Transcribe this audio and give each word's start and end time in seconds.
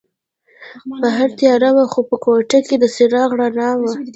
بهر 1.01 1.29
تیاره 1.39 1.69
وه 1.75 1.85
خو 1.91 2.01
په 2.09 2.15
کوټه 2.23 2.59
کې 2.67 2.75
د 2.79 2.85
څراغ 2.95 3.29
رڼا 3.41 3.69
وه. 3.81 3.91